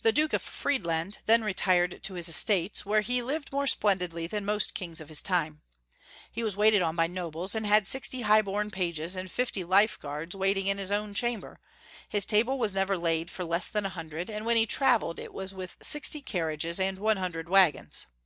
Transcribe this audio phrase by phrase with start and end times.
[0.00, 4.46] The Duke of Fiiedland then retired to his estates, where he lived more splendidly than
[4.46, 5.60] most kings of his time.
[6.30, 10.00] He was waited on by nobles, and had sixty liigh born pages and fifty life
[10.00, 11.60] guards waiting in liis own chamber;
[12.08, 15.34] his table was never laid for less than a hundred; and when he traveled it
[15.34, 16.32] was with sixty S42 YouTig Folks' History of Germany.
[16.32, 18.06] carriages and one hundred wagons.